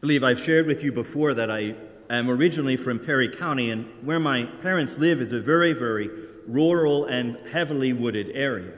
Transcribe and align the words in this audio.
Believe 0.00 0.24
I've 0.24 0.40
shared 0.40 0.66
with 0.66 0.82
you 0.82 0.92
before 0.92 1.34
that 1.34 1.50
I 1.50 1.74
am 2.08 2.30
originally 2.30 2.78
from 2.78 2.98
Perry 2.98 3.28
County, 3.28 3.70
and 3.70 3.86
where 4.02 4.18
my 4.18 4.44
parents 4.44 4.98
live 4.98 5.20
is 5.20 5.30
a 5.30 5.40
very, 5.42 5.74
very 5.74 6.08
rural 6.46 7.04
and 7.04 7.36
heavily 7.48 7.92
wooded 7.92 8.30
area. 8.32 8.72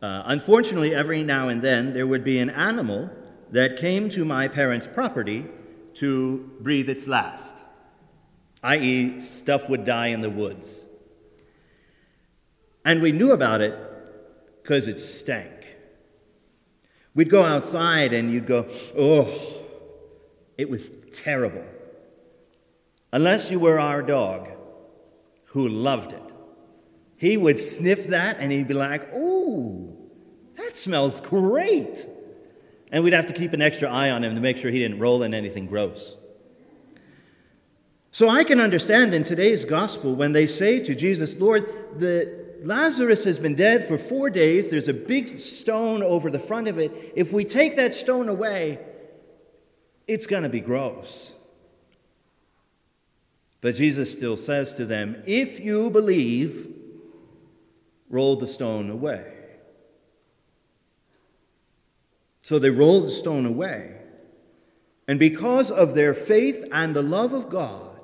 Uh, 0.00 0.22
unfortunately, 0.26 0.94
every 0.94 1.24
now 1.24 1.48
and 1.48 1.60
then 1.60 1.92
there 1.92 2.06
would 2.06 2.22
be 2.22 2.38
an 2.38 2.50
animal 2.50 3.10
that 3.50 3.76
came 3.76 4.08
to 4.10 4.24
my 4.24 4.46
parents' 4.46 4.86
property 4.86 5.46
to 5.94 6.50
breathe 6.60 6.88
its 6.88 7.08
last, 7.08 7.56
i.e., 8.62 9.18
stuff 9.18 9.68
would 9.68 9.84
die 9.84 10.06
in 10.06 10.20
the 10.20 10.30
woods. 10.30 10.86
And 12.84 13.02
we 13.02 13.10
knew 13.10 13.32
about 13.32 13.60
it 13.60 13.76
because 14.62 14.86
it 14.86 15.00
stank. 15.00 15.66
We'd 17.12 17.28
go 17.28 17.42
outside 17.42 18.12
and 18.12 18.32
you'd 18.32 18.46
go, 18.46 18.68
oh, 18.96 19.61
it 20.62 20.70
was 20.70 20.90
terrible. 21.12 21.64
Unless 23.12 23.50
you 23.50 23.58
were 23.58 23.78
our 23.78 24.00
dog, 24.00 24.48
who 25.46 25.68
loved 25.68 26.12
it. 26.12 26.22
He 27.16 27.36
would 27.36 27.58
sniff 27.58 28.06
that 28.06 28.38
and 28.38 28.50
he'd 28.50 28.68
be 28.68 28.74
like, 28.74 29.12
Ooh, 29.14 29.94
that 30.54 30.78
smells 30.78 31.20
great. 31.20 32.06
And 32.90 33.02
we'd 33.02 33.12
have 33.12 33.26
to 33.26 33.34
keep 33.34 33.52
an 33.52 33.60
extra 33.60 33.90
eye 33.90 34.10
on 34.10 34.22
him 34.22 34.34
to 34.36 34.40
make 34.40 34.56
sure 34.56 34.70
he 34.70 34.78
didn't 34.78 35.00
roll 35.00 35.24
in 35.24 35.34
anything 35.34 35.66
gross. 35.66 36.16
So 38.12 38.28
I 38.28 38.44
can 38.44 38.60
understand 38.60 39.14
in 39.14 39.24
today's 39.24 39.64
gospel 39.64 40.14
when 40.14 40.32
they 40.32 40.46
say 40.46 40.78
to 40.80 40.94
Jesus, 40.94 41.38
Lord, 41.40 41.66
the 41.98 42.56
Lazarus 42.62 43.24
has 43.24 43.38
been 43.38 43.56
dead 43.56 43.88
for 43.88 43.98
four 43.98 44.30
days. 44.30 44.70
There's 44.70 44.88
a 44.88 44.94
big 44.94 45.40
stone 45.40 46.02
over 46.02 46.30
the 46.30 46.38
front 46.38 46.68
of 46.68 46.78
it. 46.78 47.12
If 47.16 47.32
we 47.32 47.44
take 47.44 47.74
that 47.76 47.94
stone 47.94 48.28
away, 48.28 48.78
it's 50.12 50.26
going 50.26 50.42
to 50.42 50.48
be 50.48 50.60
gross. 50.60 51.34
But 53.60 53.76
Jesus 53.76 54.10
still 54.10 54.36
says 54.36 54.72
to 54.74 54.84
them, 54.84 55.22
If 55.26 55.60
you 55.60 55.88
believe, 55.88 56.68
roll 58.10 58.36
the 58.36 58.46
stone 58.46 58.90
away. 58.90 59.32
So 62.42 62.58
they 62.58 62.70
rolled 62.70 63.04
the 63.04 63.10
stone 63.10 63.46
away. 63.46 63.96
And 65.08 65.18
because 65.18 65.70
of 65.70 65.94
their 65.94 66.12
faith 66.12 66.64
and 66.72 66.94
the 66.94 67.02
love 67.02 67.32
of 67.32 67.48
God, 67.48 68.00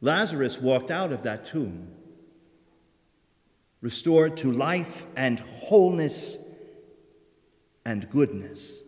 Lazarus 0.00 0.58
walked 0.58 0.90
out 0.90 1.12
of 1.12 1.24
that 1.24 1.44
tomb, 1.44 1.88
restored 3.80 4.36
to 4.38 4.50
life 4.50 5.06
and 5.16 5.40
wholeness 5.40 6.38
and 7.84 8.08
goodness. 8.08 8.82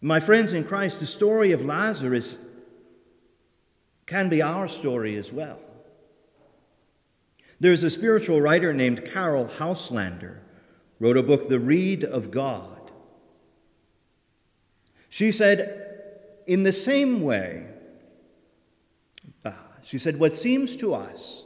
My 0.00 0.20
friends 0.20 0.52
in 0.52 0.64
Christ, 0.64 1.00
the 1.00 1.06
story 1.06 1.52
of 1.52 1.64
Lazarus 1.64 2.44
can 4.06 4.28
be 4.28 4.40
our 4.40 4.68
story 4.68 5.16
as 5.16 5.32
well. 5.32 5.58
There's 7.60 7.82
a 7.82 7.90
spiritual 7.90 8.40
writer 8.40 8.72
named 8.72 9.04
Caryll 9.04 9.46
Houselander, 9.58 10.38
wrote 11.00 11.16
a 11.16 11.22
book, 11.22 11.48
The 11.48 11.58
Reed 11.58 12.04
of 12.04 12.30
God. 12.30 12.92
She 15.08 15.32
said, 15.32 15.84
in 16.46 16.62
the 16.62 16.72
same 16.72 17.20
way, 17.22 17.66
uh, 19.44 19.52
she 19.82 19.98
said, 19.98 20.18
what 20.18 20.32
seems 20.32 20.76
to 20.76 20.94
us 20.94 21.44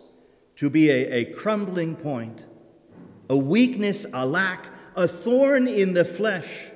to 0.56 0.68
be 0.68 0.90
a, 0.90 1.10
a 1.12 1.24
crumbling 1.32 1.96
point, 1.96 2.44
a 3.30 3.36
weakness, 3.36 4.04
a 4.12 4.26
lack, 4.26 4.66
a 4.94 5.08
thorn 5.08 5.66
in 5.66 5.94
the 5.94 6.04
flesh, 6.04 6.71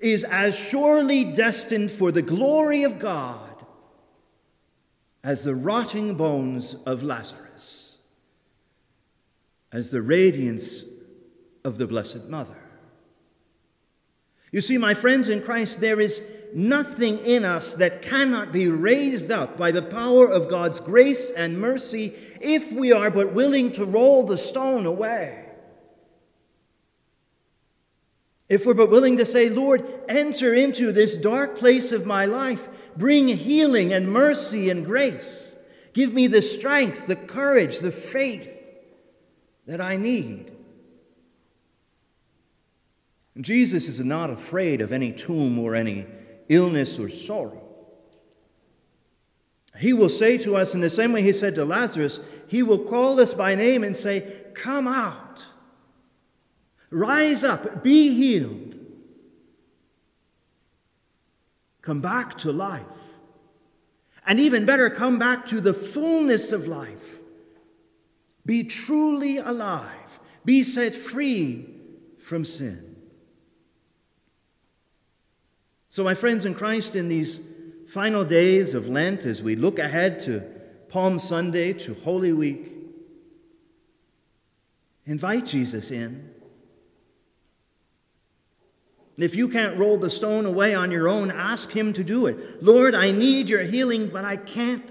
is 0.00 0.24
as 0.24 0.56
surely 0.56 1.24
destined 1.24 1.90
for 1.90 2.12
the 2.12 2.22
glory 2.22 2.84
of 2.84 2.98
God 2.98 3.48
as 5.24 5.44
the 5.44 5.54
rotting 5.54 6.14
bones 6.14 6.76
of 6.86 7.02
Lazarus, 7.02 7.96
as 9.72 9.90
the 9.90 10.02
radiance 10.02 10.84
of 11.64 11.78
the 11.78 11.86
Blessed 11.86 12.28
Mother. 12.28 12.56
You 14.52 14.60
see, 14.60 14.78
my 14.78 14.94
friends 14.94 15.28
in 15.28 15.42
Christ, 15.42 15.80
there 15.80 16.00
is 16.00 16.22
nothing 16.54 17.18
in 17.18 17.44
us 17.44 17.74
that 17.74 18.00
cannot 18.00 18.52
be 18.52 18.68
raised 18.68 19.30
up 19.30 19.58
by 19.58 19.70
the 19.70 19.82
power 19.82 20.26
of 20.26 20.48
God's 20.48 20.80
grace 20.80 21.30
and 21.36 21.60
mercy 21.60 22.14
if 22.40 22.72
we 22.72 22.92
are 22.92 23.10
but 23.10 23.34
willing 23.34 23.72
to 23.72 23.84
roll 23.84 24.24
the 24.24 24.38
stone 24.38 24.86
away. 24.86 25.47
If 28.48 28.64
we're 28.64 28.74
but 28.74 28.90
willing 28.90 29.18
to 29.18 29.24
say, 29.24 29.50
Lord, 29.50 29.84
enter 30.08 30.54
into 30.54 30.90
this 30.90 31.16
dark 31.16 31.58
place 31.58 31.92
of 31.92 32.06
my 32.06 32.24
life, 32.24 32.68
bring 32.96 33.28
healing 33.28 33.92
and 33.92 34.10
mercy 34.10 34.70
and 34.70 34.84
grace. 34.84 35.56
Give 35.92 36.14
me 36.14 36.26
the 36.26 36.42
strength, 36.42 37.06
the 37.06 37.16
courage, 37.16 37.80
the 37.80 37.90
faith 37.90 38.54
that 39.66 39.80
I 39.80 39.96
need. 39.96 40.52
Jesus 43.40 43.86
is 43.86 44.00
not 44.00 44.30
afraid 44.30 44.80
of 44.80 44.92
any 44.92 45.12
tomb 45.12 45.58
or 45.58 45.74
any 45.74 46.06
illness 46.48 46.98
or 46.98 47.08
sorrow. 47.08 47.62
He 49.78 49.92
will 49.92 50.08
say 50.08 50.38
to 50.38 50.56
us, 50.56 50.74
in 50.74 50.80
the 50.80 50.90
same 50.90 51.12
way 51.12 51.22
he 51.22 51.32
said 51.32 51.54
to 51.54 51.64
Lazarus, 51.64 52.20
He 52.48 52.62
will 52.62 52.80
call 52.80 53.20
us 53.20 53.34
by 53.34 53.54
name 53.54 53.84
and 53.84 53.96
say, 53.96 54.32
Come 54.54 54.88
out. 54.88 55.44
Rise 56.90 57.44
up, 57.44 57.82
be 57.82 58.14
healed. 58.14 58.76
Come 61.82 62.00
back 62.00 62.36
to 62.38 62.52
life. 62.52 62.82
And 64.26 64.38
even 64.38 64.66
better, 64.66 64.90
come 64.90 65.18
back 65.18 65.46
to 65.46 65.60
the 65.60 65.72
fullness 65.72 66.52
of 66.52 66.66
life. 66.66 67.18
Be 68.44 68.64
truly 68.64 69.38
alive. 69.38 70.20
Be 70.44 70.62
set 70.62 70.94
free 70.94 71.66
from 72.18 72.44
sin. 72.44 72.96
So, 75.90 76.04
my 76.04 76.14
friends 76.14 76.44
in 76.44 76.54
Christ, 76.54 76.94
in 76.94 77.08
these 77.08 77.40
final 77.88 78.24
days 78.24 78.74
of 78.74 78.88
Lent, 78.88 79.24
as 79.24 79.42
we 79.42 79.56
look 79.56 79.78
ahead 79.78 80.20
to 80.20 80.40
Palm 80.88 81.18
Sunday, 81.18 81.72
to 81.72 81.94
Holy 81.94 82.32
Week, 82.32 82.70
invite 85.06 85.46
Jesus 85.46 85.90
in. 85.90 86.34
If 89.18 89.34
you 89.34 89.48
can't 89.48 89.76
roll 89.76 89.98
the 89.98 90.10
stone 90.10 90.46
away 90.46 90.74
on 90.74 90.92
your 90.92 91.08
own, 91.08 91.30
ask 91.30 91.72
Him 91.72 91.92
to 91.94 92.04
do 92.04 92.26
it. 92.26 92.62
Lord, 92.62 92.94
I 92.94 93.10
need 93.10 93.48
your 93.48 93.64
healing, 93.64 94.08
but 94.08 94.24
I 94.24 94.36
can't 94.36 94.84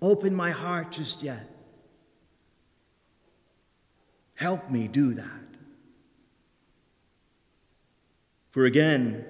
open 0.00 0.34
my 0.34 0.50
heart 0.50 0.92
just 0.92 1.22
yet. 1.22 1.48
Help 4.34 4.68
me 4.68 4.88
do 4.88 5.14
that. 5.14 5.26
For 8.50 8.66
again, 8.66 9.24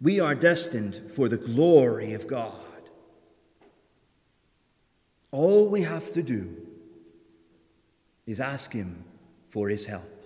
we 0.00 0.18
are 0.18 0.34
destined 0.34 1.10
for 1.12 1.28
the 1.28 1.36
glory 1.36 2.14
of 2.14 2.26
God. 2.26 2.52
All 5.30 5.68
we 5.68 5.82
have 5.82 6.10
to 6.12 6.22
do 6.22 6.56
is 8.26 8.40
ask 8.40 8.72
Him 8.72 9.04
for 9.48 9.68
His 9.68 9.86
help. 9.86 10.17